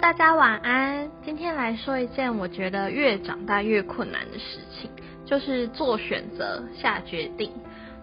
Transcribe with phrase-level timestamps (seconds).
[0.00, 1.10] 大家晚安。
[1.24, 4.88] 今天来说一件我觉得越长大越困难的事情，
[5.26, 7.50] 就是做选择、下决定。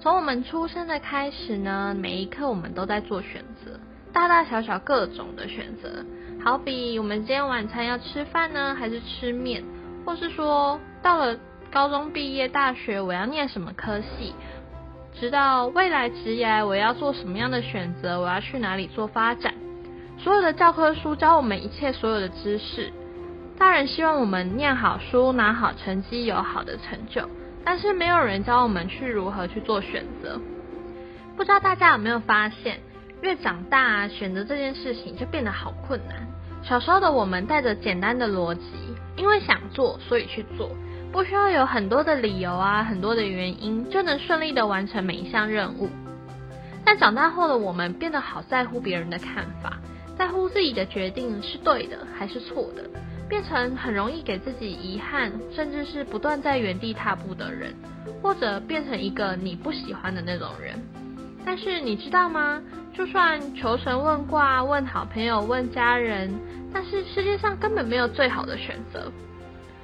[0.01, 3.79] 从我们出生的开始呢，每一刻我们都在做选择，
[4.12, 6.05] 大大小小各种的选择。
[6.44, 9.63] 好比我们今天晚餐要吃饭呢，还是吃面？
[10.05, 11.37] 或是说到了
[11.71, 14.35] 高中毕业、大学，我要念什么科系？
[15.17, 18.20] 直到未来职业我要做什么样的选择？
[18.20, 19.53] 我要去哪里做发展？
[20.17, 22.91] 所有的教科书教我们一切所有的知识，
[23.57, 27.29] 大人希望我们念好书、拿好成绩、有好的成就，
[27.63, 30.39] 但是没有人教我们去如何去做选择。
[31.37, 32.79] 不知道大家有没有发现，
[33.21, 36.25] 越长大，选择这件事情就变得好困难。
[36.63, 38.61] 小时候的我们带着简单的逻辑，
[39.15, 40.71] 因为想做所以去做，
[41.11, 45.89] 不需要有很多的理由啊、很多的原因，就能顺利的完成每一项任务。
[46.84, 49.77] 但长大后的我们变得好在乎别人的看法。
[50.18, 52.84] 在乎自己的决定是对的还是错的，
[53.27, 57.74] 变成很容易给自己遗憾，甚至是不断在原地踏步的人，
[58.21, 60.82] 或者变成一个你不喜欢的那种人。
[61.46, 62.62] 但是你知道吗？
[62.93, 66.34] 就算求神问卦、问好朋友、问家人，
[66.74, 69.12] 但是世界上根本没有最好的选择。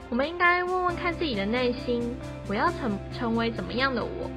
[0.10, 2.02] 我们应该问问看自己的内心，
[2.48, 4.32] 我要成成为怎么样的我？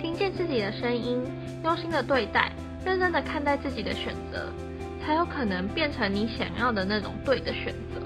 [0.00, 1.22] 听见自己的声音，
[1.64, 2.52] 用心的对待。
[2.84, 4.46] 认真的看待自己的选择，
[5.04, 8.00] 才有可能变成你想要的那种对的选择。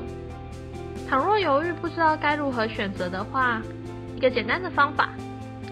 [1.08, 3.60] 倘若犹豫不知道该如何选择的话，
[4.16, 5.10] 一个简单的方法，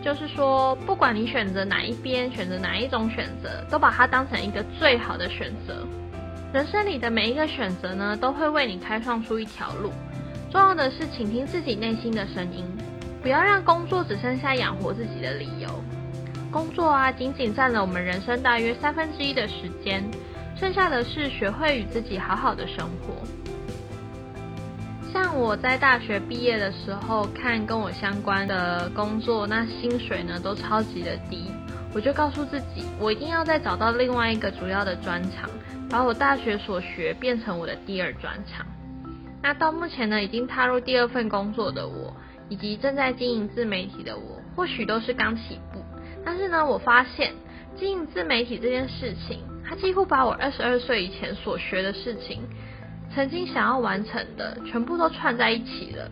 [0.02, 5.86] 就是说，不管你选择哪一边，选择哪一种选择，都把它当成一个最好的选择。
[6.52, 9.92] 人生里的每一个选择呢，都会为你开创出一条路。
[10.50, 12.64] 重要的是，倾听自己内心的声音，
[13.20, 15.68] 不要让工作只剩下养活自己的理由。
[16.56, 20.02] 工作啊，仅仅占了我们人生大约三分之一的时间，
[20.58, 23.14] 剩下的是学会与自己好好的生活。
[25.12, 31.50] 像我在大学毕业的时候，看跟我相关的工作，那薪水呢都超级的低，
[31.92, 35.50] 我就告诉自己，我一定要再找到另外一个主要的专长，
[35.91, 38.64] 把我大学所学变成我的第二专长。
[39.42, 42.16] 那到目前呢，已经踏入第二份工作的我，
[42.48, 45.84] 以及正在经营自媒体的我，或许都是刚起步。
[46.26, 47.32] 但是呢，我发现
[47.76, 52.42] 经营自媒体这件事情，它几乎把我二十二岁以前所学的事情，
[53.14, 56.10] 曾经想要完成的，全部都串在一起了。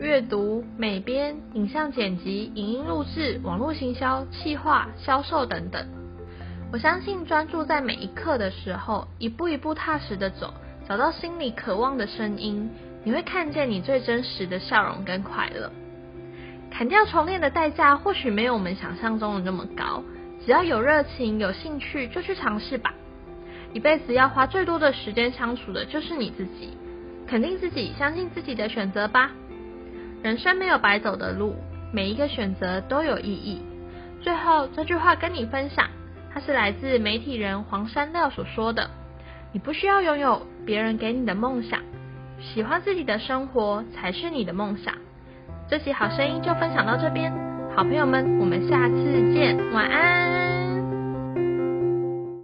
[0.00, 5.86] 阅读、美编、影像剪辑、影音录制、网络行销、企划、销售等等。
[6.72, 10.52] 我相信专注在每一刻的时候，一步一步踏实的走，
[10.88, 12.68] 找到心里渴望的声音，
[13.04, 15.70] 你会看见你最真实的笑容跟快乐。
[16.72, 20.02] 砍掉重练的代价或许没有我们想象中的那么高，
[20.44, 22.94] 只要有热情、有兴趣就去尝试吧。
[23.74, 26.70] 一辈子要花最多的时间相处的就是你自己，
[27.26, 29.30] 肯定自己，相信自己的选择吧。
[30.22, 31.54] 人生没有白走的路，
[31.92, 33.60] 每一个选择都有意义。
[34.22, 35.86] 最后这句话跟你分享，
[36.32, 38.90] 它是来自媒体人黄山料所说的：
[39.52, 41.80] 你不需要拥有别人给你的梦想，
[42.40, 44.94] 喜欢自己的生活才是你的梦想。
[45.72, 47.32] 这期好声音就分享到这边，
[47.74, 50.51] 好朋友们，我们下次见，晚安。